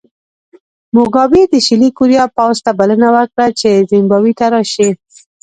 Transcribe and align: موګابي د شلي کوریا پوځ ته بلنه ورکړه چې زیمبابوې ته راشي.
موګابي 0.95 1.43
د 1.51 1.53
شلي 1.67 1.89
کوریا 1.97 2.25
پوځ 2.37 2.57
ته 2.65 2.71
بلنه 2.79 3.07
ورکړه 3.15 3.47
چې 3.59 3.69
زیمبابوې 3.89 4.33
ته 4.39 4.45
راشي. 4.53 4.89